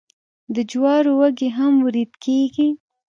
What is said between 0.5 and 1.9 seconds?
د جوارو وږي هم